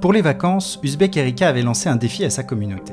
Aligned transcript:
Pour 0.00 0.12
les 0.12 0.22
vacances, 0.22 0.78
Uzbek 0.84 1.16
Erika 1.16 1.48
avait 1.48 1.62
lancé 1.62 1.88
un 1.88 1.96
défi 1.96 2.24
à 2.24 2.30
sa 2.30 2.44
communauté. 2.44 2.92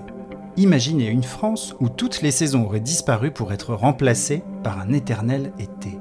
Imaginez 0.58 1.08
une 1.08 1.22
France 1.22 1.76
où 1.80 1.88
toutes 1.88 2.24
les 2.24 2.32
saisons 2.32 2.66
auraient 2.66 2.80
disparu 2.80 3.30
pour 3.30 3.54
être 3.54 3.76
remplacées 3.76 4.42
par 4.64 4.80
un 4.80 4.92
éternel 4.92 5.52
été. 5.60 6.00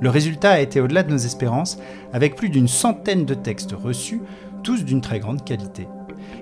Le 0.00 0.08
résultat 0.08 0.52
a 0.52 0.60
été 0.60 0.80
au-delà 0.80 1.02
de 1.02 1.10
nos 1.10 1.18
espérances, 1.18 1.78
avec 2.14 2.34
plus 2.34 2.48
d'une 2.48 2.66
centaine 2.66 3.26
de 3.26 3.34
textes 3.34 3.72
reçus, 3.72 4.22
tous 4.62 4.86
d'une 4.86 5.02
très 5.02 5.20
grande 5.20 5.44
qualité. 5.44 5.86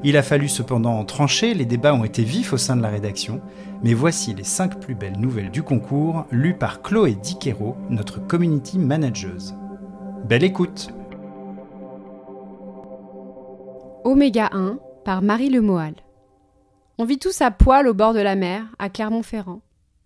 Il 0.04 0.16
a 0.16 0.22
fallu 0.22 0.48
cependant 0.48 1.04
trancher, 1.04 1.52
les 1.52 1.64
débats 1.64 1.95
ont 1.95 2.04
été 2.04 2.22
vifs 2.22 2.52
au 2.52 2.59
sein 2.59 2.77
de 2.77 2.82
la 2.82 2.91
rédaction, 2.91 3.41
mais 3.82 3.93
voici 3.93 4.34
les 4.34 4.45
5 4.45 4.79
plus 4.79 4.95
belles 4.95 5.18
nouvelles 5.18 5.50
du 5.50 5.64
concours, 5.64 6.27
lues 6.30 6.57
par 6.57 6.80
Chloé 6.80 7.16
Diquero, 7.20 7.77
notre 7.88 8.25
community 8.25 8.79
manageuse. 8.79 9.57
Belle 10.29 10.45
écoute 10.45 10.93
Oméga 14.03 14.48
1 14.53 14.79
par 15.05 15.21
Marie 15.21 15.50
Lemoal. 15.50 15.95
On 16.96 17.04
vit 17.04 17.18
tous 17.18 17.43
à 17.43 17.50
poil 17.50 17.86
au 17.86 17.93
bord 17.93 18.14
de 18.14 18.21
la 18.21 18.35
mer, 18.35 18.64
à 18.79 18.89
Clermont-Ferrand. 18.89 19.61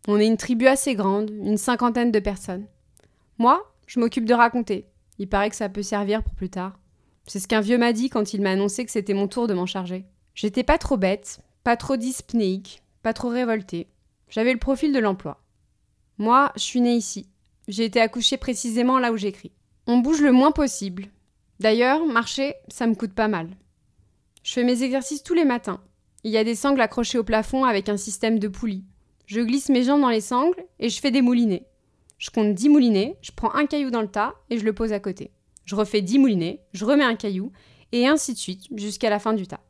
On 0.09 0.19
est 0.19 0.27
une 0.27 0.37
tribu 0.37 0.67
assez 0.67 0.97
grande, 0.97 1.31
une 1.31 1.57
cinquantaine 1.57 2.11
de 2.11 2.19
personnes. 2.19 2.67
Moi, 3.39 3.63
je 3.87 4.01
m'occupe 4.01 4.25
de 4.25 4.35
raconter. 4.35 4.89
Il 5.19 5.29
paraît 5.29 5.49
que 5.49 5.55
ça 5.55 5.69
peut 5.69 5.83
servir 5.83 6.25
pour 6.25 6.35
plus 6.35 6.51
tard. 6.51 6.79
C'est 7.29 7.39
ce 7.39 7.47
qu'un 7.47 7.61
vieux 7.61 7.79
m'a 7.79 7.93
dit 7.93 8.11
quand 8.11 8.35
il 8.35 8.43
m'a 8.43 8.51
annoncé 8.51 8.85
que 8.85 8.91
c'était 8.91 9.15
mon 9.15 9.29
tour 9.29 9.47
de 9.47 9.55
m'en 9.55 9.67
charger. 9.67 10.05
J'étais 10.35 10.65
pas 10.65 10.79
trop 10.79 10.97
bête, 10.97 11.39
pas 11.63 11.77
trop 11.77 11.97
dyspnéique, 11.97 12.83
pas 13.05 13.13
trop 13.13 13.29
révoltée. 13.29 13.87
J'avais 14.29 14.53
le 14.53 14.59
profil 14.59 14.93
de 14.93 14.99
l'emploi. 14.99 15.41
Moi, 16.19 16.51
je 16.57 16.63
suis 16.63 16.81
née 16.81 16.97
ici. 16.97 17.29
J'ai 17.69 17.85
été 17.85 18.01
accouchée 18.01 18.39
précisément 18.39 18.99
là 18.99 19.13
où 19.13 19.17
j'écris. 19.17 19.53
On 19.87 19.99
bouge 19.99 20.21
le 20.21 20.33
moins 20.33 20.51
possible. 20.51 21.07
D'ailleurs, 21.61 22.05
marcher, 22.07 22.55
ça 22.69 22.89
me 22.89 22.97
coûte 22.97 23.15
pas 23.15 23.29
mal. 23.29 23.49
Je 24.45 24.53
fais 24.53 24.63
mes 24.63 24.83
exercices 24.83 25.23
tous 25.23 25.33
les 25.33 25.47
matins. 25.47 25.81
Il 26.23 26.31
y 26.31 26.37
a 26.37 26.45
des 26.45 26.55
sangles 26.55 26.83
accrochées 26.83 27.17
au 27.17 27.25
plafond 27.25 27.65
avec 27.65 27.89
un 27.89 27.97
système 27.97 28.39
de 28.39 28.47
poulies. 28.47 28.85
Je 29.25 29.41
glisse 29.41 29.71
mes 29.71 29.85
jambes 29.85 30.03
dans 30.03 30.11
les 30.11 30.21
sangles 30.21 30.63
et 30.79 30.91
je 30.91 31.01
fais 31.01 31.11
des 31.11 31.23
moulinets. 31.23 31.67
Je 32.19 32.29
compte 32.31 32.55
10 32.55 32.69
moulinets, 32.69 33.17
je 33.23 33.33
prends 33.35 33.55
un 33.55 33.65
caillou 33.65 33.91
dans 33.91 34.03
le 34.03 34.09
tas 34.09 34.35
et 34.51 34.59
je 34.59 34.65
le 34.67 34.75
pose 34.75 34.93
à 34.93 35.01
côté. 35.01 35.31
Je 35.65 35.75
refais 35.75 36.03
10 36.03 36.19
moulinets, 36.19 36.61
je 36.75 36.85
remets 36.85 37.05
un 37.05 37.17
caillou, 37.17 37.53
et 37.93 38.07
ainsi 38.07 38.35
de 38.35 38.39
suite 38.39 38.67
jusqu'à 38.77 39.09
la 39.09 39.19
fin 39.19 39.33
du 39.33 39.47
tas. 39.47 39.63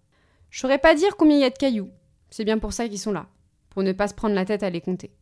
Je 0.50 0.58
saurais 0.58 0.78
pas 0.78 0.96
dire 0.96 1.16
combien 1.16 1.36
il 1.36 1.42
y 1.42 1.44
a 1.44 1.50
de 1.50 1.58
cailloux. 1.58 1.90
C'est 2.30 2.44
bien 2.44 2.58
pour 2.58 2.72
ça 2.72 2.88
qu'ils 2.88 2.98
sont 2.98 3.12
là, 3.12 3.28
pour 3.70 3.84
ne 3.84 3.92
pas 3.92 4.08
se 4.08 4.14
prendre 4.14 4.34
la 4.34 4.44
tête 4.44 4.64
à 4.64 4.70
les 4.70 4.80
compter. 4.80 5.12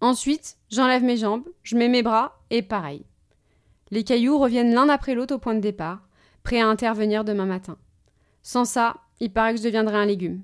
Ensuite, 0.00 0.56
j'enlève 0.70 1.04
mes 1.04 1.18
jambes, 1.18 1.44
je 1.62 1.76
mets 1.76 1.88
mes 1.88 2.02
bras, 2.02 2.40
et 2.48 2.62
pareil. 2.62 3.04
Les 3.90 4.04
cailloux 4.04 4.38
reviennent 4.38 4.72
l'un 4.72 4.88
après 4.88 5.14
l'autre 5.14 5.34
au 5.34 5.38
point 5.38 5.54
de 5.54 5.60
départ, 5.60 6.08
prêts 6.42 6.60
à 6.60 6.66
intervenir 6.66 7.24
demain 7.24 7.44
matin. 7.44 7.76
Sans 8.42 8.64
ça, 8.64 8.96
il 9.20 9.32
paraît 9.32 9.52
que 9.52 9.58
je 9.58 9.64
deviendrai 9.64 9.96
un 9.96 10.06
légume. 10.06 10.42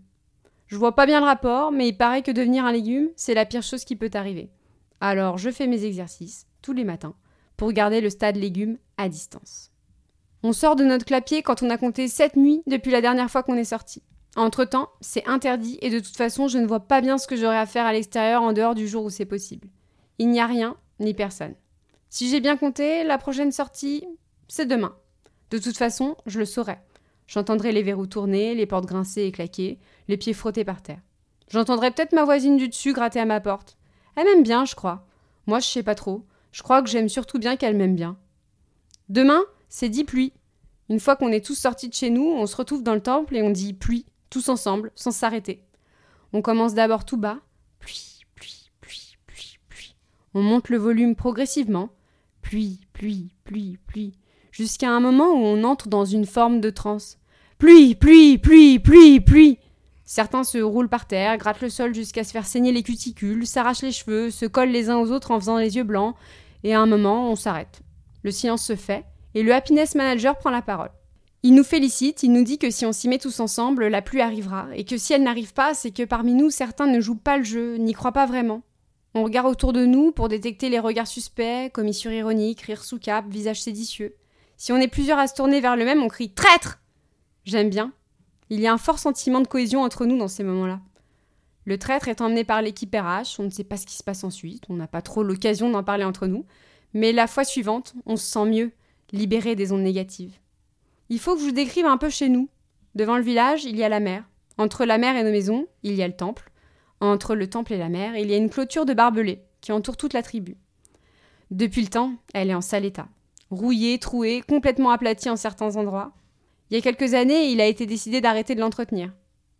Je 0.66 0.76
vois 0.76 0.94
pas 0.94 1.06
bien 1.06 1.20
le 1.20 1.26
rapport, 1.26 1.72
mais 1.72 1.88
il 1.88 1.96
paraît 1.96 2.22
que 2.22 2.30
devenir 2.30 2.64
un 2.64 2.72
légume, 2.72 3.10
c'est 3.16 3.34
la 3.34 3.46
pire 3.46 3.62
chose 3.62 3.84
qui 3.84 3.96
peut 3.96 4.10
arriver. 4.14 4.50
Alors 5.00 5.38
je 5.38 5.50
fais 5.50 5.66
mes 5.66 5.84
exercices, 5.84 6.46
tous 6.62 6.72
les 6.72 6.84
matins, 6.84 7.14
pour 7.56 7.72
garder 7.72 8.00
le 8.00 8.10
stade 8.10 8.36
légume 8.36 8.78
à 8.96 9.08
distance. 9.08 9.70
On 10.42 10.52
sort 10.52 10.76
de 10.76 10.84
notre 10.84 11.04
clapier 11.04 11.42
quand 11.42 11.62
on 11.62 11.70
a 11.70 11.78
compté 11.78 12.08
sept 12.08 12.36
nuits 12.36 12.62
depuis 12.66 12.90
la 12.90 13.00
dernière 13.00 13.30
fois 13.30 13.42
qu'on 13.42 13.56
est 13.56 13.64
sorti. 13.64 14.02
Entre-temps, 14.36 14.90
c'est 15.00 15.26
interdit 15.26 15.78
et 15.80 15.90
de 15.90 15.98
toute 15.98 16.16
façon, 16.16 16.46
je 16.46 16.58
ne 16.58 16.66
vois 16.66 16.86
pas 16.86 17.00
bien 17.00 17.16
ce 17.16 17.26
que 17.26 17.36
j'aurai 17.36 17.56
à 17.56 17.66
faire 17.66 17.86
à 17.86 17.92
l'extérieur 17.92 18.42
en 18.42 18.52
dehors 18.52 18.74
du 18.74 18.86
jour 18.86 19.04
où 19.04 19.10
c'est 19.10 19.24
possible. 19.24 19.68
Il 20.18 20.30
n'y 20.30 20.40
a 20.40 20.46
rien, 20.46 20.76
ni 21.00 21.14
personne. 21.14 21.54
Si 22.10 22.28
j'ai 22.28 22.40
bien 22.40 22.56
compté, 22.56 23.04
la 23.04 23.18
prochaine 23.18 23.52
sortie, 23.52 24.04
c'est 24.48 24.66
demain. 24.66 24.94
De 25.50 25.58
toute 25.58 25.76
façon, 25.76 26.16
je 26.26 26.38
le 26.38 26.44
saurai. 26.44 26.78
J'entendrai 27.26 27.72
les 27.72 27.82
verrous 27.82 28.06
tourner, 28.06 28.54
les 28.54 28.66
portes 28.66 28.86
grincer 28.86 29.22
et 29.22 29.32
claquer, 29.32 29.78
les 30.08 30.16
pieds 30.16 30.32
frottés 30.32 30.64
par 30.64 30.82
terre. 30.82 31.00
J'entendrai 31.48 31.90
peut-être 31.90 32.12
ma 32.12 32.24
voisine 32.24 32.56
du 32.56 32.68
dessus 32.68 32.92
gratter 32.92 33.20
à 33.20 33.24
ma 33.24 33.40
porte. 33.40 33.76
Elle 34.16 34.24
m'aime 34.24 34.42
bien, 34.42 34.64
je 34.64 34.74
crois. 34.74 35.06
Moi, 35.46 35.60
je 35.60 35.66
sais 35.66 35.82
pas 35.82 35.94
trop. 35.94 36.24
Je 36.52 36.62
crois 36.62 36.82
que 36.82 36.88
j'aime 36.88 37.08
surtout 37.08 37.38
bien 37.38 37.56
qu'elle 37.56 37.76
m'aime 37.76 37.96
bien. 37.96 38.16
Demain, 39.08 39.42
c'est 39.68 39.88
dit 39.88 40.04
pluie. 40.04 40.32
Une 40.88 41.00
fois 41.00 41.16
qu'on 41.16 41.32
est 41.32 41.44
tous 41.44 41.54
sortis 41.54 41.88
de 41.88 41.94
chez 41.94 42.10
nous, 42.10 42.24
on 42.24 42.46
se 42.46 42.56
retrouve 42.56 42.82
dans 42.82 42.94
le 42.94 43.02
temple 43.02 43.36
et 43.36 43.42
on 43.42 43.50
dit 43.50 43.72
pluie, 43.72 44.06
tous 44.30 44.48
ensemble, 44.48 44.92
sans 44.94 45.10
s'arrêter. 45.10 45.62
On 46.32 46.42
commence 46.42 46.74
d'abord 46.74 47.04
tout 47.04 47.16
bas. 47.16 47.38
Pluie, 47.80 48.20
pluie, 48.34 48.70
pluie, 48.80 49.16
pluie, 49.26 49.58
pluie. 49.68 49.96
On 50.34 50.42
monte 50.42 50.68
le 50.68 50.78
volume 50.78 51.16
progressivement. 51.16 51.90
Pluie, 52.42 52.80
pluie, 52.92 53.32
pluie, 53.44 53.78
pluie 53.86 54.12
jusqu'à 54.56 54.88
un 54.88 55.00
moment 55.00 55.32
où 55.32 55.44
on 55.44 55.64
entre 55.64 55.88
dans 55.88 56.06
une 56.06 56.24
forme 56.24 56.62
de 56.62 56.70
transe. 56.70 57.18
Pluie, 57.58 57.94
pluie, 57.94 58.38
pluie, 58.38 58.78
pluie, 58.78 59.20
pluie. 59.20 59.58
Certains 60.06 60.44
se 60.44 60.56
roulent 60.56 60.88
par 60.88 61.06
terre, 61.06 61.36
grattent 61.36 61.60
le 61.60 61.68
sol 61.68 61.94
jusqu'à 61.94 62.24
se 62.24 62.30
faire 62.30 62.46
saigner 62.46 62.72
les 62.72 62.82
cuticules, 62.82 63.46
s'arrachent 63.46 63.82
les 63.82 63.92
cheveux, 63.92 64.30
se 64.30 64.46
collent 64.46 64.70
les 64.70 64.88
uns 64.88 64.96
aux 64.96 65.12
autres 65.12 65.30
en 65.30 65.38
faisant 65.38 65.58
les 65.58 65.76
yeux 65.76 65.84
blancs, 65.84 66.14
et 66.64 66.74
à 66.74 66.80
un 66.80 66.86
moment, 66.86 67.30
on 67.30 67.36
s'arrête. 67.36 67.82
Le 68.22 68.30
silence 68.30 68.64
se 68.64 68.76
fait, 68.76 69.04
et 69.34 69.42
le 69.42 69.52
happiness 69.52 69.94
manager 69.94 70.38
prend 70.38 70.48
la 70.48 70.62
parole. 70.62 70.90
Il 71.42 71.54
nous 71.54 71.64
félicite, 71.64 72.22
il 72.22 72.32
nous 72.32 72.44
dit 72.44 72.56
que 72.56 72.70
si 72.70 72.86
on 72.86 72.92
s'y 72.92 73.08
met 73.08 73.18
tous 73.18 73.40
ensemble, 73.40 73.88
la 73.88 74.00
pluie 74.00 74.22
arrivera, 74.22 74.68
et 74.74 74.84
que 74.84 74.96
si 74.96 75.12
elle 75.12 75.22
n'arrive 75.22 75.52
pas, 75.52 75.74
c'est 75.74 75.90
que 75.90 76.04
parmi 76.04 76.32
nous, 76.32 76.48
certains 76.48 76.86
ne 76.86 77.00
jouent 77.00 77.14
pas 77.14 77.36
le 77.36 77.44
jeu, 77.44 77.76
n'y 77.76 77.92
croient 77.92 78.12
pas 78.12 78.26
vraiment. 78.26 78.62
On 79.14 79.22
regarde 79.22 79.48
autour 79.48 79.74
de 79.74 79.84
nous 79.84 80.12
pour 80.12 80.28
détecter 80.28 80.70
les 80.70 80.78
regards 80.78 81.06
suspects, 81.06 81.70
commissure 81.74 82.12
ironique, 82.12 82.62
rire 82.62 82.84
sous 82.84 82.98
cap, 82.98 83.26
visage 83.28 83.60
séditieux. 83.60 84.14
Si 84.56 84.72
on 84.72 84.76
est 84.76 84.88
plusieurs 84.88 85.18
à 85.18 85.26
se 85.26 85.34
tourner 85.34 85.60
vers 85.60 85.76
le 85.76 85.84
même, 85.84 86.02
on 86.02 86.08
crie 86.08 86.30
Traître 86.30 86.80
J'aime 87.44 87.68
bien. 87.68 87.92
Il 88.48 88.60
y 88.60 88.66
a 88.66 88.72
un 88.72 88.78
fort 88.78 88.98
sentiment 88.98 89.40
de 89.40 89.46
cohésion 89.46 89.82
entre 89.82 90.06
nous 90.06 90.16
dans 90.16 90.28
ces 90.28 90.44
moments-là. 90.44 90.80
Le 91.64 91.78
traître 91.78 92.08
est 92.08 92.20
emmené 92.20 92.44
par 92.44 92.62
l'équipe 92.62 92.94
RH, 92.94 93.38
on 93.38 93.44
ne 93.44 93.50
sait 93.50 93.64
pas 93.64 93.76
ce 93.76 93.86
qui 93.86 93.96
se 93.96 94.04
passe 94.04 94.24
ensuite, 94.24 94.64
on 94.68 94.74
n'a 94.74 94.86
pas 94.86 95.02
trop 95.02 95.22
l'occasion 95.22 95.68
d'en 95.68 95.82
parler 95.82 96.04
entre 96.04 96.28
nous, 96.28 96.46
mais 96.94 97.12
la 97.12 97.26
fois 97.26 97.44
suivante, 97.44 97.94
on 98.06 98.16
se 98.16 98.24
sent 98.24 98.44
mieux, 98.46 98.72
libéré 99.12 99.56
des 99.56 99.72
ondes 99.72 99.82
négatives. 99.82 100.38
Il 101.08 101.18
faut 101.18 101.34
que 101.34 101.40
je 101.40 101.46
vous 101.46 101.52
décrive 101.52 101.86
un 101.86 101.98
peu 101.98 102.08
chez 102.08 102.28
nous. 102.28 102.48
Devant 102.94 103.16
le 103.16 103.24
village, 103.24 103.64
il 103.64 103.76
y 103.76 103.84
a 103.84 103.88
la 103.88 104.00
mer. 104.00 104.24
Entre 104.58 104.84
la 104.84 104.96
mer 104.96 105.16
et 105.16 105.24
nos 105.24 105.30
maisons, 105.30 105.66
il 105.82 105.94
y 105.94 106.02
a 106.02 106.08
le 106.08 106.16
temple. 106.16 106.50
Entre 107.00 107.34
le 107.34 107.50
temple 107.50 107.74
et 107.74 107.78
la 107.78 107.88
mer, 107.88 108.16
il 108.16 108.30
y 108.30 108.34
a 108.34 108.38
une 108.38 108.48
clôture 108.48 108.86
de 108.86 108.94
barbelés 108.94 109.42
qui 109.60 109.72
entoure 109.72 109.96
toute 109.96 110.14
la 110.14 110.22
tribu. 110.22 110.56
Depuis 111.50 111.82
le 111.82 111.88
temps, 111.88 112.14
elle 112.32 112.50
est 112.50 112.54
en 112.54 112.60
sale 112.60 112.84
état 112.84 113.08
rouillé, 113.50 113.98
troué, 113.98 114.42
complètement 114.46 114.90
aplati 114.90 115.30
en 115.30 115.36
certains 115.36 115.76
endroits. 115.76 116.12
Il 116.70 116.74
y 116.74 116.78
a 116.78 116.82
quelques 116.82 117.14
années, 117.14 117.50
il 117.50 117.60
a 117.60 117.66
été 117.66 117.86
décidé 117.86 118.20
d'arrêter 118.20 118.54
de 118.54 118.60
l'entretenir. 118.60 119.12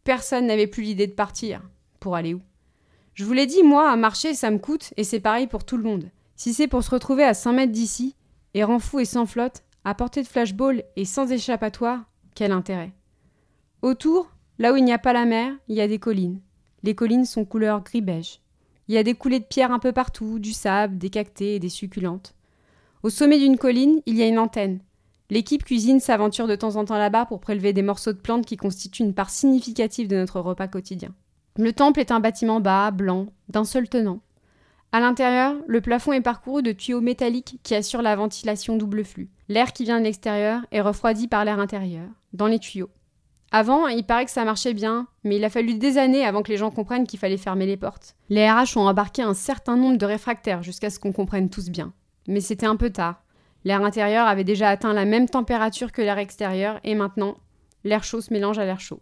Personne 0.05 0.47
n'avait 0.47 0.67
plus 0.67 0.83
l'idée 0.83 1.07
de 1.07 1.13
partir. 1.13 1.63
Pour 2.01 2.17
aller 2.17 2.35
où? 2.35 2.41
Je 3.15 3.25
vous 3.25 3.33
l'ai 3.33 3.47
dit, 3.47 3.63
moi, 3.63 3.91
à 3.91 3.97
marcher, 3.97 4.35
ça 4.35 4.51
me 4.51 4.59
coûte, 4.59 4.93
et 4.97 5.05
c'est 5.05 5.21
pareil 5.21 5.47
pour 5.47 5.65
tout 5.65 5.77
le 5.77 5.83
monde. 5.85 6.11
Si 6.37 6.53
c'est 6.53 6.69
pour 6.69 6.83
se 6.83 6.91
retrouver 6.91 7.25
à 7.25 7.33
5 7.33 7.53
mètres 7.53 7.73
d'ici, 7.73 8.15
errant 8.55 8.79
fou 8.79 9.01
et 9.01 9.05
sans 9.05 9.27
flotte, 9.27 9.63
à 9.85 9.95
portée 9.95 10.23
de 10.23 10.29
flashball 10.29 10.85
et 10.97 11.05
sans 11.05 11.31
échappatoire, 11.31 12.05
quel 12.35 12.53
intérêt? 12.53 12.93
Autour, 13.83 14.31
là 14.59 14.73
où 14.73 14.77
il 14.77 14.85
n'y 14.85 14.93
a 14.93 14.99
pas 14.99 15.13
la 15.13 15.25
mer, 15.25 15.55
il 15.69 15.77
y 15.77 15.81
a 15.81 15.89
des 15.89 15.99
collines. 15.99 16.41
Les 16.83 16.95
collines 16.95 17.25
sont 17.25 17.45
couleur 17.45 17.83
gris-beige. 17.83 18.41
Il 18.89 18.95
y 18.95 18.99
a 18.99 19.03
des 19.03 19.15
coulées 19.15 19.41
de 19.41 19.45
pierre 19.45 19.73
un 19.73 19.79
peu 19.79 19.93
partout, 19.93 20.39
du 20.39 20.53
sable, 20.53 20.99
des 20.99 21.11
cactées 21.11 21.55
et 21.55 21.59
des 21.59 21.69
succulentes. 21.69 22.35
Au 23.07 23.09
sommet 23.09 23.39
d'une 23.39 23.57
colline, 23.57 24.03
il 24.07 24.17
y 24.17 24.23
a 24.25 24.27
une 24.27 24.41
antenne. 24.41 24.81
L'équipe 25.31 25.63
cuisine 25.63 26.01
s'aventure 26.01 26.49
de 26.49 26.57
temps 26.57 26.75
en 26.75 26.85
temps 26.85 26.99
là-bas 26.99 27.27
pour 27.27 27.39
prélever 27.39 27.73
des 27.73 27.83
morceaux 27.83 28.13
de 28.13 28.19
plantes 28.19 28.45
qui 28.45 28.57
constituent 28.57 29.05
une 29.05 29.15
part 29.15 29.31
significative 29.31 30.09
de 30.09 30.17
notre 30.17 30.41
repas 30.41 30.67
quotidien. 30.67 31.11
Le 31.57 31.73
temple 31.73 32.01
est 32.01 32.11
un 32.11 32.19
bâtiment 32.19 32.59
bas, 32.59 32.91
blanc, 32.91 33.27
d'un 33.49 33.63
seul 33.63 33.89
tenant. 33.89 34.19
À 34.91 34.99
l'intérieur, 34.99 35.55
le 35.69 35.81
plafond 35.81 36.15
est 36.15 36.21
parcouru 36.21 36.65
de 36.65 36.73
tuyaux 36.73 37.01
métalliques 37.01 37.61
qui 37.63 37.77
assurent 37.77 38.03
la 38.03 38.17
ventilation 38.17 38.77
double 38.77 39.05
flux. 39.05 39.31
L'air 39.49 39.73
qui 39.73 39.85
vient 39.85 40.01
de 40.01 40.05
l'extérieur 40.05 40.67
est 40.73 40.81
refroidi 40.81 41.29
par 41.29 41.45
l'air 41.45 41.61
intérieur, 41.61 42.09
dans 42.33 42.49
les 42.49 42.59
tuyaux. 42.59 42.91
Avant, 43.53 43.87
il 43.87 44.03
paraît 44.03 44.25
que 44.25 44.33
ça 44.33 44.45
marchait 44.45 44.75
bien, 44.75 45.07
mais 45.23 45.37
il 45.37 45.45
a 45.45 45.49
fallu 45.49 45.75
des 45.75 45.97
années 45.97 46.25
avant 46.25 46.43
que 46.43 46.51
les 46.51 46.59
gens 46.59 46.73
comprennent 46.73 47.07
qu'il 47.07 47.21
fallait 47.21 47.37
fermer 47.37 47.67
les 47.67 47.77
portes. 47.77 48.17
Les 48.31 48.51
RH 48.51 48.77
ont 48.77 48.89
embarqué 48.89 49.23
un 49.23 49.35
certain 49.35 49.77
nombre 49.77 49.97
de 49.97 50.07
réfractaires 50.07 50.65
jusqu'à 50.65 50.91
ce 50.91 50.99
qu'on 50.99 51.13
comprenne 51.13 51.51
tous 51.51 51.71
bien. 51.71 51.93
Mais 52.29 52.41
c'était 52.41 52.67
un 52.67 52.77
peu 52.77 52.91
tard. 52.91 53.23
L'air 53.65 53.83
intérieur 53.83 54.27
avait 54.27 54.45
déjà 54.45 54.69
atteint 54.69 54.93
la 54.93 55.05
même 55.05 55.29
température 55.29 55.93
que 55.93 56.03
l'air 56.03 56.19
extérieur 56.19 56.79
et 56.85 56.95
maintenant, 56.95 57.37
l'air 57.85 58.05
chaud 58.05 58.21
se 58.21 58.33
mélange 58.33 58.59
à 58.59 58.65
l'air 58.65 58.81
chaud. 58.81 59.01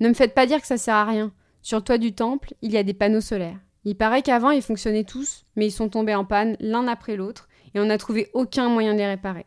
Ne 0.00 0.08
me 0.08 0.14
faites 0.14 0.34
pas 0.34 0.46
dire 0.46 0.60
que 0.60 0.66
ça 0.66 0.76
sert 0.76 0.94
à 0.94 1.04
rien. 1.04 1.32
Sur 1.62 1.78
le 1.78 1.84
toit 1.84 1.98
du 1.98 2.14
temple, 2.14 2.54
il 2.62 2.72
y 2.72 2.76
a 2.76 2.82
des 2.82 2.94
panneaux 2.94 3.20
solaires. 3.20 3.58
Il 3.84 3.96
paraît 3.96 4.22
qu'avant 4.22 4.50
ils 4.50 4.62
fonctionnaient 4.62 5.04
tous, 5.04 5.44
mais 5.56 5.66
ils 5.66 5.72
sont 5.72 5.88
tombés 5.88 6.14
en 6.14 6.24
panne 6.24 6.56
l'un 6.60 6.86
après 6.88 7.16
l'autre 7.16 7.48
et 7.74 7.80
on 7.80 7.86
n'a 7.86 7.98
trouvé 7.98 8.30
aucun 8.34 8.68
moyen 8.68 8.92
de 8.92 8.98
les 8.98 9.06
réparer. 9.06 9.46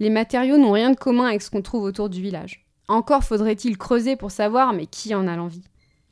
Les 0.00 0.10
matériaux 0.10 0.58
n'ont 0.58 0.72
rien 0.72 0.90
de 0.90 0.96
commun 0.96 1.26
avec 1.26 1.42
ce 1.42 1.50
qu'on 1.50 1.62
trouve 1.62 1.84
autour 1.84 2.08
du 2.08 2.20
village. 2.20 2.66
Encore 2.88 3.24
faudrait-il 3.24 3.76
creuser 3.76 4.16
pour 4.16 4.30
savoir, 4.30 4.72
mais 4.72 4.86
qui 4.86 5.14
en 5.14 5.26
a 5.26 5.36
l'envie? 5.36 5.64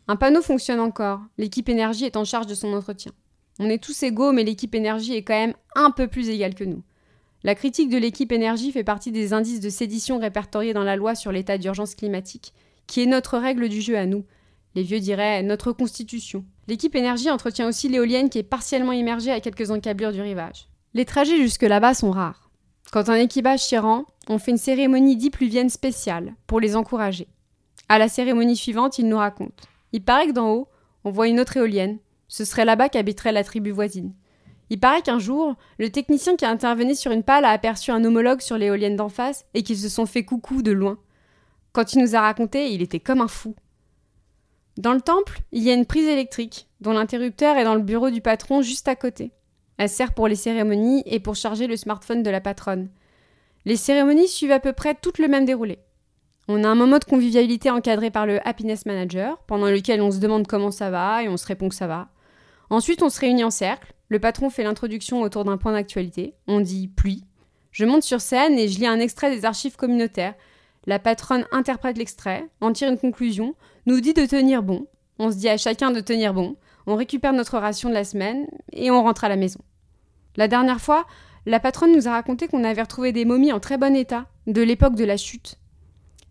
Un 0.09 0.17
panneau 0.17 0.43
fonctionne 0.43 0.81
encore, 0.81 1.21
l'équipe 1.39 1.69
énergie 1.69 2.05
est 2.05 2.17
en 2.17 2.25
charge 2.25 2.47
de 2.47 2.55
son 2.55 2.73
entretien. 2.73 3.13
On 3.59 3.69
est 3.71 3.83
tous 3.83 4.03
égaux, 4.03 4.33
mais 4.33 4.45
l'équipe 4.45 4.75
énergie 4.75 5.15
est 5.15 5.23
quand 5.23 5.39
même 5.39 5.55
un 5.75 5.91
peu 5.91 6.09
plus 6.09 6.29
égale 6.29 6.55
que 6.55 6.65
nous. 6.65 6.83
La 7.43 7.55
critique 7.55 7.91
de 7.91 7.99
l'équipe 7.99 8.33
énergie 8.33 8.73
fait 8.73 8.85
partie 8.85 9.13
des 9.13 9.33
indices 9.33 9.61
de 9.61 9.71
sédition 9.71 10.19
répertoriés 10.19 10.75
dans 10.75 10.85
la 10.85 10.97
loi 10.97 11.15
sur 11.15 11.33
l'état 11.33 11.59
d'urgence 11.59 11.95
climatique, 11.95 12.53
qui 12.87 13.03
est 13.03 13.07
notre 13.07 13.39
règle 13.39 13.69
du 13.69 13.81
jeu 13.81 13.97
à 13.97 14.07
nous. 14.07 14.25
Les 14.75 14.83
vieux 14.83 15.01
diraient 15.01 15.43
notre 15.43 15.73
constitution. 15.73 16.45
L'équipe 16.69 16.95
énergie 16.95 17.31
entretient 17.31 17.69
aussi 17.69 17.89
l'éolienne 17.89 18.29
qui 18.29 18.39
est 18.39 18.43
partiellement 18.43 18.93
immergée 18.93 19.31
à 19.31 19.41
quelques 19.41 19.71
encablures 19.71 20.13
du 20.13 20.21
rivage. 20.21 20.69
Les 20.93 21.05
trajets 21.05 21.37
jusque 21.37 21.63
là-bas 21.63 21.95
sont 21.95 22.11
rares. 22.11 22.51
Quand 22.93 23.09
un 23.09 23.15
équipage 23.15 23.65
s'y 23.65 23.79
rend, 23.79 24.05
on 24.29 24.39
fait 24.39 24.51
une 24.51 24.59
cérémonie 24.59 25.17
dipluvienne 25.17 25.71
spéciale 25.71 26.35
pour 26.47 26.61
les 26.61 26.77
encourager. 26.77 27.29
À 27.89 27.99
la 27.99 28.09
cérémonie 28.09 28.57
suivante, 28.57 28.99
ils 28.99 29.09
nous 29.09 29.19
racontent. 29.19 29.65
Il 29.93 30.03
paraît 30.03 30.27
que 30.27 30.33
d'en 30.33 30.51
haut, 30.51 30.69
on 31.05 31.11
voit 31.11 31.29
une 31.29 31.39
autre 31.39 31.57
éolienne. 31.57 31.99
Ce 32.29 32.45
serait 32.45 32.65
là-bas 32.65 32.89
qu'habiterait 32.89 33.33
la 33.33 33.45
tribu 33.45 33.71
voisine. 33.71 34.15
Il 34.69 34.81
paraît 34.81 35.03
qu'un 35.03 35.19
jour, 35.19 35.55
le 35.79 35.91
technicien 35.91 36.37
qui 36.37 36.45
a 36.45 36.51
intervenu 36.51 36.95
sur 36.95 37.13
une 37.13 37.23
pale 37.23 37.45
a 37.45 37.51
aperçu 37.51 37.93
un 37.93 38.05
homologue 38.05 38.41
sur 38.41 38.59
l'éolienne 38.59 38.97
d'en 38.97 39.09
face 39.09 39.45
et 39.55 39.63
qu'ils 39.63 39.79
se 39.79 39.89
sont 39.89 40.07
fait 40.07 40.25
coucou 40.25 40.63
de 40.63 40.73
loin. 40.73 40.99
Quand 41.73 41.93
il 41.93 42.01
nous 42.01 42.17
a 42.17 42.21
raconté, 42.21 42.73
il 42.73 42.83
était 42.83 43.01
comme 43.01 43.21
un 43.21 43.29
fou. 43.29 43.55
Dans 44.77 44.93
le 44.93 45.01
temple, 45.01 45.41
il 45.53 45.63
y 45.63 45.71
a 45.71 45.75
une 45.75 45.87
prise 45.87 46.09
électrique, 46.09 46.69
dont 46.81 46.93
l'interrupteur 46.93 47.57
est 47.57 47.65
dans 47.65 47.75
le 47.75 47.83
bureau 47.83 48.11
du 48.11 48.21
patron 48.21 48.61
juste 48.61 48.89
à 48.89 48.97
côté. 48.97 49.33
Elle 49.79 49.89
sert 49.89 50.15
pour 50.15 50.27
les 50.27 50.37
cérémonies 50.37 51.03
et 51.07 51.21
pour 51.21 51.37
charger 51.37 51.67
le 51.67 51.77
smartphone 51.77 52.23
de 52.23 52.31
la 52.31 52.41
patronne. 52.41 52.89
Les 53.65 53.77
cérémonies 53.77 54.29
suivent 54.29 54.53
à 54.53 54.61
peu 54.61 54.73
près 54.73 54.95
tout 54.95 55.13
le 55.19 55.29
même 55.29 55.45
déroulé. 55.45 55.79
On 56.49 56.63
a 56.63 56.69
un 56.69 56.75
moment 56.75 56.99
de 56.99 57.05
convivialité 57.05 57.71
encadré 57.71 58.11
par 58.11 58.27
le 58.27 58.47
Happiness 58.47 58.87
Manager, 58.87 59.39
pendant 59.47 59.67
lequel 59.67 60.01
on 60.01 60.11
se 60.11 60.19
demande 60.19 60.47
comment 60.47 60.71
ça 60.71 60.91
va 60.91 61.23
et 61.23 61.29
on 61.29 61.37
se 61.37 61.47
répond 61.47 61.69
que 61.69 61.75
ça 61.75 61.87
va. 61.87 62.09
Ensuite, 62.71 63.03
on 63.03 63.11
se 63.11 63.21
réunit 63.21 63.45
en 63.45 63.51
cercle, 63.51 63.93
le 64.09 64.21
patron 64.21 64.51
fait 64.51 64.63
l'introduction 64.63 65.23
autour 65.23 65.45
d'un 65.45 65.57
point 65.57 65.73
d'actualité. 65.73 66.35
On 66.47 66.61
dit 66.61 66.89
pluie. 66.89 67.25
Je 67.73 67.85
monte 67.85 68.05
sur 68.05 68.21
scène 68.21 68.59
et 68.59 68.69
je 68.69 68.79
lis 68.79 68.87
un 68.87 69.01
extrait 69.01 69.31
des 69.31 69.45
archives 69.45 69.77
communautaires. 69.77 70.35
La 70.87 70.99
patronne 70.99 71.47
interprète 71.51 71.99
l'extrait, 71.99 72.49
en 72.61 72.73
tire 72.73 72.89
une 72.89 72.99
conclusion, 72.99 73.55
nous 73.87 74.01
dit 74.01 74.15
de 74.15 74.25
tenir 74.25 74.63
bon. 74.63 74.87
On 75.19 75.31
se 75.31 75.37
dit 75.37 75.49
à 75.49 75.57
chacun 75.57 75.91
de 75.91 76.01
tenir 76.01 76.35
bon. 76.35 76.57
On 76.87 76.95
récupère 76.95 77.33
notre 77.33 77.59
ration 77.59 77.89
de 77.89 77.95
la 77.95 78.05
semaine 78.05 78.47
et 78.73 78.91
on 78.91 79.03
rentre 79.03 79.25
à 79.25 79.29
la 79.29 79.37
maison. 79.37 79.61
La 80.37 80.47
dernière 80.47 80.81
fois, 80.81 81.07
la 81.45 81.59
patronne 81.59 81.93
nous 81.93 82.07
a 82.07 82.13
raconté 82.13 82.47
qu'on 82.47 82.65
avait 82.65 82.83
retrouvé 82.83 83.13
des 83.13 83.25
momies 83.25 83.53
en 83.53 83.61
très 83.61 83.79
bon 83.79 83.97
état, 83.97 84.27
de 84.47 84.63
l'époque 84.63 84.95
de 84.95 85.05
la 85.05 85.17
chute. 85.17 85.59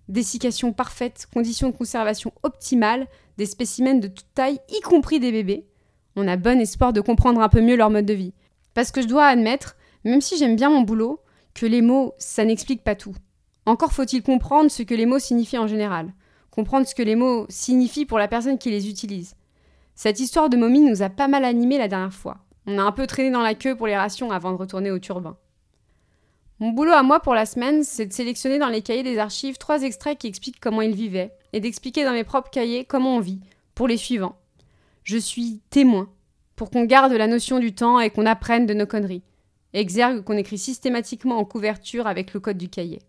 Dessiccation 0.07 0.71
parfaite, 0.71 1.27
conditions 1.33 1.69
de 1.69 1.75
conservation 1.75 2.31
optimales, 2.43 3.07
des 3.37 3.45
spécimens 3.45 3.99
de 3.99 4.07
toute 4.07 4.33
taille, 4.33 4.59
y 4.69 4.79
compris 4.81 5.19
des 5.19 5.31
bébés 5.31 5.65
on 6.15 6.27
a 6.27 6.37
bon 6.37 6.59
espoir 6.59 6.93
de 6.93 7.01
comprendre 7.01 7.41
un 7.41 7.49
peu 7.49 7.61
mieux 7.61 7.75
leur 7.75 7.89
mode 7.89 8.05
de 8.05 8.13
vie. 8.13 8.33
Parce 8.73 8.91
que 8.91 9.01
je 9.01 9.07
dois 9.07 9.25
admettre, 9.25 9.75
même 10.03 10.21
si 10.21 10.37
j'aime 10.37 10.55
bien 10.55 10.69
mon 10.69 10.81
boulot, 10.81 11.21
que 11.53 11.65
les 11.65 11.81
mots, 11.81 12.13
ça 12.17 12.45
n'explique 12.45 12.83
pas 12.83 12.95
tout. 12.95 13.15
Encore 13.65 13.93
faut-il 13.93 14.21
comprendre 14.21 14.69
ce 14.69 14.83
que 14.83 14.93
les 14.93 15.05
mots 15.05 15.19
signifient 15.19 15.57
en 15.57 15.67
général, 15.67 16.13
comprendre 16.51 16.87
ce 16.87 16.93
que 16.93 17.01
les 17.01 17.15
mots 17.15 17.45
signifient 17.49 18.05
pour 18.05 18.19
la 18.19 18.27
personne 18.27 18.57
qui 18.57 18.69
les 18.69 18.89
utilise. 18.89 19.35
Cette 19.95 20.19
histoire 20.19 20.49
de 20.49 20.57
momie 20.57 20.81
nous 20.81 21.01
a 21.01 21.09
pas 21.09 21.27
mal 21.27 21.45
animés 21.45 21.77
la 21.77 21.87
dernière 21.87 22.13
fois. 22.13 22.37
On 22.67 22.77
a 22.77 22.83
un 22.83 22.91
peu 22.91 23.07
traîné 23.07 23.31
dans 23.31 23.41
la 23.41 23.55
queue 23.55 23.75
pour 23.75 23.87
les 23.87 23.95
rations 23.95 24.31
avant 24.31 24.51
de 24.51 24.57
retourner 24.57 24.91
au 24.91 24.99
turbin. 24.99 25.37
Mon 26.59 26.69
boulot 26.69 26.93
à 26.93 27.03
moi 27.03 27.19
pour 27.19 27.33
la 27.33 27.45
semaine, 27.45 27.83
c'est 27.83 28.05
de 28.05 28.13
sélectionner 28.13 28.59
dans 28.59 28.69
les 28.69 28.81
cahiers 28.81 29.03
des 29.03 29.17
archives 29.17 29.57
trois 29.57 29.83
extraits 29.83 30.17
qui 30.17 30.27
expliquent 30.27 30.59
comment 30.59 30.81
ils 30.81 30.95
vivaient, 30.95 31.33
et 31.53 31.59
d'expliquer 31.59 32.05
dans 32.05 32.13
mes 32.13 32.23
propres 32.23 32.49
cahiers 32.49 32.85
comment 32.85 33.17
on 33.17 33.19
vit, 33.19 33.41
pour 33.73 33.87
les 33.87 33.97
suivants. 33.97 34.37
Je 35.05 35.17
suis 35.17 35.61
témoin, 35.69 36.09
pour 36.55 36.71
qu'on 36.71 36.83
garde 36.83 37.13
la 37.13 37.27
notion 37.27 37.59
du 37.59 37.75
temps 37.75 37.99
et 37.99 38.09
qu'on 38.09 38.25
apprenne 38.25 38.65
de 38.65 38.73
nos 38.73 38.87
conneries. 38.87 39.21
Exergue 39.73 40.23
qu'on 40.23 40.35
écrit 40.35 40.57
systématiquement 40.57 41.37
en 41.37 41.45
couverture 41.45 42.07
avec 42.07 42.33
le 42.33 42.39
code 42.39 42.57
du 42.57 42.69
cahier. 42.69 43.03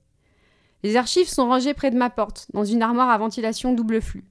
Les 0.82 0.96
archives 0.96 1.28
sont 1.28 1.48
rangées 1.48 1.72
près 1.72 1.90
de 1.90 1.96
ma 1.96 2.10
porte, 2.10 2.48
dans 2.52 2.66
une 2.66 2.82
armoire 2.82 3.08
à 3.08 3.16
ventilation 3.16 3.72
double 3.72 4.02
flux. 4.02 4.26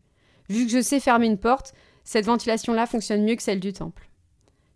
Vu 0.47 0.67
que 0.67 0.71
je 0.71 0.81
sais 0.81 1.00
fermer 1.00 1.25
une 1.25 1.39
porte, 1.39 1.73
cette 2.03 2.27
ventilation-là 2.27 2.85
fonctionne 2.85 3.23
mieux 3.23 3.35
que 3.35 3.41
celle 3.41 3.59
du 3.59 3.73
temple. 3.73 4.09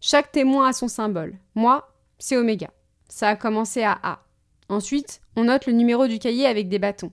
Chaque 0.01 0.31
témoin 0.31 0.69
a 0.69 0.73
son 0.73 0.87
symbole. 0.87 1.37
Moi, 1.53 1.93
c'est 2.17 2.37
oméga. 2.37 2.71
Ça 3.07 3.29
a 3.29 3.35
commencé 3.35 3.83
à 3.83 3.99
A. 4.01 4.23
Ensuite, 4.67 5.21
on 5.35 5.43
note 5.43 5.67
le 5.67 5.73
numéro 5.73 6.07
du 6.07 6.17
cahier 6.17 6.47
avec 6.47 6.69
des 6.69 6.79
bâtons. 6.79 7.11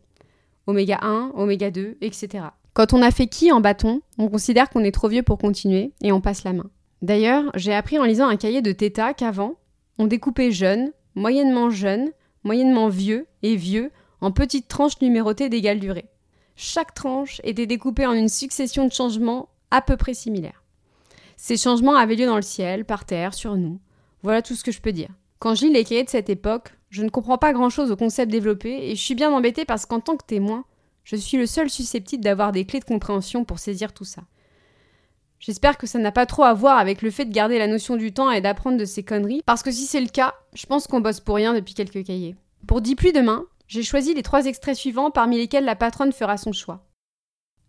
Oméga 0.67 1.01
1, 1.03 1.33
oméga 1.35 1.71
2, 1.71 1.99
etc. 2.01 2.45
Quand 2.77 2.93
on 2.93 3.01
a 3.01 3.11
fait 3.11 3.27
qui 3.27 3.51
en 3.53 3.63
bâton, 3.63 4.03
on 4.19 4.29
considère 4.29 4.69
qu'on 4.69 4.85
est 4.85 4.93
trop 4.93 5.09
vieux 5.09 5.23
pour 5.23 5.39
continuer 5.39 5.93
et 6.03 6.13
on 6.13 6.21
passe 6.21 6.45
la 6.45 6.53
main. 6.53 6.69
D'ailleurs, 7.01 7.45
j'ai 7.55 7.73
appris 7.73 7.99
en 7.99 8.05
lisant 8.05 8.29
un 8.29 8.37
cahier 8.37 8.61
de 8.61 8.71
Theta 8.71 9.15
qu'avant, 9.15 9.55
on 9.97 10.07
découpait 10.07 10.51
jeune, 10.51 10.93
moyennement 11.15 11.71
jeune, 11.71 12.11
moyennement 12.45 12.89
vieux 12.89 13.29
et 13.43 13.57
vieux 13.57 13.93
en 14.21 14.31
petites 14.31 14.69
tranches 14.69 15.01
numérotées 15.01 15.49
d'égale 15.49 15.81
durée. 15.81 16.05
Chaque 16.55 16.93
tranche 16.93 17.41
était 17.45 17.65
découpée 17.65 18.05
en 18.05 18.13
une 18.13 18.29
succession 18.29 18.87
de 18.87 18.93
changements 18.93 19.49
à 19.71 19.81
peu 19.81 19.97
près 19.97 20.13
similaires. 20.13 20.63
Ces 21.39 21.57
changements 21.57 21.97
avaient 21.97 22.17
lieu 22.17 22.27
dans 22.27 22.37
le 22.37 22.43
ciel, 22.43 22.85
par 22.85 23.07
terre, 23.07 23.33
sur 23.33 23.57
nous. 23.57 23.81
Voilà 24.23 24.43
tout 24.43 24.55
ce 24.55 24.65
que 24.65 24.71
je 24.71 24.83
peux 24.83 24.93
dire. 24.93 25.09
Quand 25.39 25.55
je 25.55 25.65
lis 25.65 25.73
les 25.73 25.85
cahiers 25.85 26.05
de 26.05 26.11
cette 26.11 26.29
époque, 26.29 26.75
je 26.91 27.03
ne 27.03 27.09
comprends 27.09 27.39
pas 27.39 27.55
grand-chose 27.55 27.91
au 27.91 27.97
concept 27.97 28.31
développé 28.31 28.91
et 28.91 28.97
je 28.97 29.03
suis 29.03 29.15
bien 29.15 29.33
embêtée 29.33 29.65
parce 29.65 29.87
qu'en 29.87 30.01
tant 30.01 30.19
que 30.19 30.27
témoin, 30.27 30.67
je 31.07 31.15
suis 31.15 31.39
le 31.39 31.47
seul 31.47 31.71
susceptible 31.71 32.25
d'avoir 32.25 32.51
des 32.51 32.65
clés 32.65 32.81
de 32.81 32.85
compréhension 32.85 33.45
pour 33.45 33.61
saisir 33.61 33.95
tout 33.95 34.05
ça. 34.05 34.23
J'espère 35.39 35.79
que 35.79 35.87
ça 35.87 36.01
n'a 36.01 36.11
pas 36.11 36.27
trop 36.27 36.43
à 36.43 36.53
voir 36.53 36.79
avec 36.79 37.01
le 37.01 37.13
fait 37.13 37.27
de 37.27 37.33
garder 37.33 37.59
la 37.59 37.69
notion 37.69 37.95
du 37.95 38.13
temps 38.13 38.33
et 38.33 38.41
d'apprendre 38.41 38.77
de 38.77 38.85
ces 38.85 39.05
conneries, 39.05 39.43
parce 39.47 39.63
que 39.63 39.71
si 39.71 39.87
c'est 39.87 40.01
le 40.01 40.09
cas, 40.09 40.35
je 40.53 40.67
pense 40.67 40.89
qu'on 40.89 41.01
bosse 41.01 41.21
pour 41.21 41.37
rien 41.37 41.55
depuis 41.55 41.75
quelques 41.75 42.05
cahiers. 42.05 42.35
Pour 42.67 42.81
Dix 42.81 42.97
pluies 42.97 43.13
demain, 43.13 43.45
j'ai 43.69 43.85
choisi 43.85 44.15
les 44.15 44.25
trois 44.25 44.47
extraits 44.47 44.75
suivants 44.75 45.13
parmi 45.13 45.37
lesquels 45.37 45.65
la 45.65 45.77
patronne 45.77 46.13
fera 46.13 46.37
son 46.39 46.53
choix. 46.53 46.85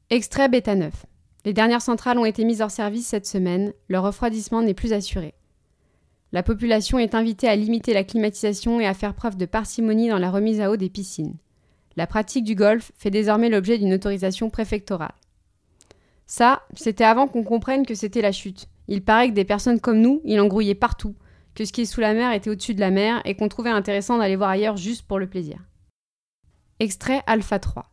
Extrait 0.10 0.50
bêta 0.50 0.74
9. 0.74 1.06
Les 1.46 1.54
dernières 1.54 1.84
centrales 1.84 2.18
ont 2.18 2.26
été 2.26 2.44
mises 2.44 2.62
hors 2.62 2.72
service 2.72 3.06
cette 3.06 3.28
semaine, 3.28 3.72
leur 3.88 4.04
refroidissement 4.04 4.64
n'est 4.64 4.74
plus 4.74 4.94
assuré. 4.94 5.36
La 6.32 6.42
population 6.42 6.98
est 6.98 7.14
invitée 7.14 7.48
à 7.48 7.56
limiter 7.56 7.94
la 7.94 8.04
climatisation 8.04 8.80
et 8.80 8.88
à 8.88 8.96
faire 8.96 9.14
preuve 9.14 9.38
de 9.38 9.46
parcimonie 9.46 10.10
dans 10.10 10.18
la 10.18 10.32
remise 10.32 10.60
à 10.60 10.72
eau 10.72 10.76
des 10.76 10.90
piscines. 10.90 11.38
La 11.98 12.06
pratique 12.08 12.44
du 12.44 12.54
golf 12.54 12.92
fait 12.96 13.10
désormais 13.10 13.50
l'objet 13.50 13.80
d'une 13.80 13.94
autorisation 13.94 14.52
préfectorale. 14.52 15.16
Ça, 16.28 16.62
c'était 16.76 17.04
avant 17.04 17.28
qu'on 17.28 17.44
comprenne 17.44 17.88
que 17.88 17.96
c'était 17.96 18.22
la 18.22 18.32
chute. 18.32 18.68
Il 18.88 19.04
paraît 19.04 19.30
que 19.30 19.34
des 19.34 19.46
personnes 19.46 19.80
comme 19.80 20.00
nous, 20.00 20.22
il 20.24 20.40
en 20.40 20.48
grouillait 20.48 20.76
partout, 20.76 21.16
que 21.56 21.66
ce 21.66 21.74
qui 21.74 21.82
est 21.82 21.86
sous 21.86 22.00
la 22.00 22.14
mer 22.14 22.34
était 22.34 22.52
au-dessus 22.52 22.76
de 22.76 22.80
la 22.80 22.92
mer 22.92 23.22
et 23.26 23.36
qu'on 23.36 23.50
trouvait 23.50 23.72
intéressant 23.72 24.20
d'aller 24.20 24.36
voir 24.36 24.52
ailleurs 24.52 24.78
juste 24.78 25.08
pour 25.08 25.18
le 25.18 25.28
plaisir. 25.28 25.58
Extrait 26.80 27.24
Alpha 27.26 27.58
3. 27.58 27.92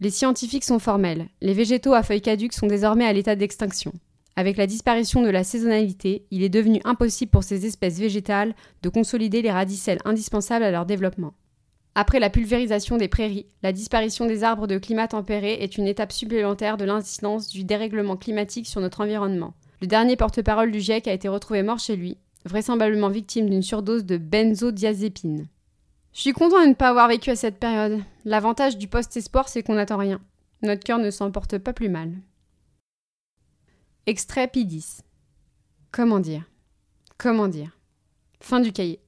Les 0.00 0.10
scientifiques 0.10 0.64
sont 0.64 0.78
formels. 0.78 1.28
Les 1.40 1.54
végétaux 1.54 1.94
à 1.94 2.02
feuilles 2.02 2.20
caduques 2.20 2.52
sont 2.52 2.66
désormais 2.66 3.06
à 3.06 3.14
l'état 3.14 3.34
d'extinction. 3.34 3.92
Avec 4.36 4.58
la 4.58 4.66
disparition 4.66 5.22
de 5.22 5.30
la 5.30 5.44
saisonnalité, 5.44 6.26
il 6.30 6.42
est 6.42 6.50
devenu 6.50 6.80
impossible 6.84 7.30
pour 7.30 7.44
ces 7.44 7.64
espèces 7.64 7.98
végétales 7.98 8.54
de 8.82 8.88
consolider 8.90 9.40
les 9.40 9.50
radicelles 9.50 10.00
indispensables 10.04 10.64
à 10.64 10.70
leur 10.70 10.84
développement. 10.84 11.32
Après 11.94 12.20
la 12.20 12.30
pulvérisation 12.30 12.96
des 12.96 13.08
prairies, 13.08 13.46
la 13.62 13.72
disparition 13.72 14.26
des 14.26 14.44
arbres 14.44 14.68
de 14.68 14.78
climat 14.78 15.08
tempéré 15.08 15.54
est 15.54 15.76
une 15.76 15.88
étape 15.88 16.12
supplémentaire 16.12 16.76
de 16.76 16.84
l'incidence 16.84 17.48
du 17.48 17.64
dérèglement 17.64 18.16
climatique 18.16 18.68
sur 18.68 18.80
notre 18.80 19.02
environnement. 19.02 19.54
Le 19.80 19.86
dernier 19.86 20.16
porte-parole 20.16 20.70
du 20.70 20.80
GIEC 20.80 21.08
a 21.08 21.12
été 21.12 21.28
retrouvé 21.28 21.62
mort 21.62 21.80
chez 21.80 21.96
lui, 21.96 22.16
vraisemblablement 22.44 23.08
victime 23.08 23.50
d'une 23.50 23.62
surdose 23.62 24.04
de 24.04 24.18
benzodiazépine. 24.18 25.48
Je 26.12 26.20
suis 26.20 26.32
content 26.32 26.62
de 26.62 26.68
ne 26.68 26.74
pas 26.74 26.88
avoir 26.88 27.08
vécu 27.08 27.30
à 27.30 27.36
cette 27.36 27.58
période. 27.58 28.00
L'avantage 28.24 28.78
du 28.78 28.88
post-espoir, 28.88 29.48
c'est 29.48 29.62
qu'on 29.62 29.74
n'attend 29.74 29.96
rien. 29.96 30.20
Notre 30.62 30.84
cœur 30.84 30.98
ne 30.98 31.10
s'en 31.10 31.30
porte 31.30 31.58
pas 31.58 31.72
plus 31.72 31.88
mal. 31.88 32.12
Extrait 34.06 34.46
P10. 34.46 35.00
Comment 35.92 36.20
dire? 36.20 36.44
Comment 37.16 37.48
dire? 37.48 37.76
Fin 38.40 38.60
du 38.60 38.72
cahier. 38.72 39.00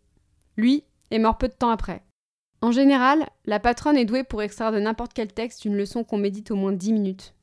Lui 0.56 0.84
est 1.10 1.18
mort 1.18 1.38
peu 1.38 1.48
de 1.48 1.54
temps 1.54 1.70
après. 1.70 2.02
En 2.62 2.70
général, 2.70 3.28
la 3.44 3.58
patronne 3.58 3.96
est 3.96 4.04
douée 4.04 4.22
pour 4.22 4.40
extraire 4.40 4.70
de 4.70 4.78
n'importe 4.78 5.12
quel 5.12 5.32
texte 5.32 5.64
une 5.64 5.74
leçon 5.74 6.04
qu'on 6.04 6.16
médite 6.16 6.52
au 6.52 6.56
moins 6.56 6.70
10 6.70 6.92
minutes. 6.92 7.34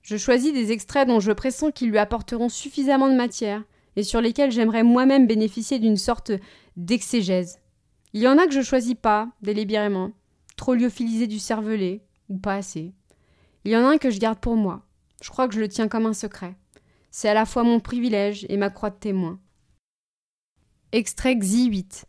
Je 0.00 0.16
choisis 0.16 0.54
des 0.54 0.72
extraits 0.72 1.06
dont 1.06 1.20
je 1.20 1.32
pressens 1.32 1.70
qu'ils 1.70 1.90
lui 1.90 1.98
apporteront 1.98 2.48
suffisamment 2.48 3.10
de 3.10 3.14
matière 3.14 3.62
et 3.96 4.02
sur 4.02 4.22
lesquels 4.22 4.50
j'aimerais 4.50 4.82
moi-même 4.82 5.26
bénéficier 5.26 5.78
d'une 5.78 5.98
sorte 5.98 6.32
d'exégèse. 6.78 7.60
Il 8.14 8.22
y 8.22 8.28
en 8.28 8.38
a 8.38 8.46
que 8.46 8.54
je 8.54 8.62
choisis 8.62 8.94
pas, 8.94 9.28
délibérément, 9.42 10.12
trop 10.56 10.74
lyophilisé 10.74 11.26
du 11.26 11.38
cervelet, 11.38 12.02
ou 12.30 12.38
pas 12.38 12.54
assez. 12.54 12.94
Il 13.64 13.72
y 13.72 13.76
en 13.76 13.84
a 13.84 13.88
un 13.88 13.98
que 13.98 14.10
je 14.10 14.18
garde 14.18 14.38
pour 14.38 14.56
moi. 14.56 14.86
Je 15.22 15.28
crois 15.28 15.46
que 15.46 15.54
je 15.54 15.60
le 15.60 15.68
tiens 15.68 15.88
comme 15.88 16.06
un 16.06 16.14
secret. 16.14 16.56
C'est 17.10 17.28
à 17.28 17.34
la 17.34 17.44
fois 17.44 17.64
mon 17.64 17.80
privilège 17.80 18.46
et 18.48 18.56
ma 18.56 18.70
croix 18.70 18.90
de 18.90 18.96
témoin. 18.96 19.38
Extrait 20.92 21.36
XI 21.36 21.68
8. 21.68 22.06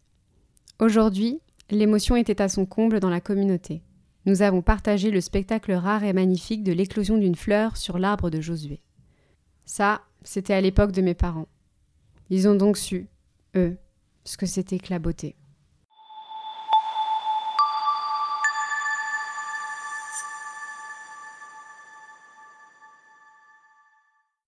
Aujourd'hui, 0.79 1.41
L'émotion 1.71 2.15
était 2.15 2.41
à 2.41 2.49
son 2.49 2.65
comble 2.65 2.99
dans 2.99 3.09
la 3.09 3.21
communauté. 3.21 3.81
Nous 4.25 4.41
avons 4.41 4.61
partagé 4.61 5.11
le 5.11 5.21
spectacle 5.21 5.71
rare 5.73 6.03
et 6.03 6.13
magnifique 6.13 6.63
de 6.63 6.71
l'éclosion 6.71 7.17
d'une 7.17 7.35
fleur 7.35 7.77
sur 7.77 7.97
l'arbre 7.97 8.29
de 8.29 8.41
Josué. 8.41 8.81
Ça, 9.65 10.01
c'était 10.23 10.53
à 10.53 10.61
l'époque 10.61 10.91
de 10.91 11.01
mes 11.01 11.13
parents. 11.13 11.47
Ils 12.29 12.47
ont 12.47 12.55
donc 12.55 12.77
su, 12.77 13.07
eux, 13.55 13.77
ce 14.23 14.37
que 14.37 14.45
c'était 14.45 14.79
que 14.79 14.91
la 14.91 14.99
beauté. 14.99 15.35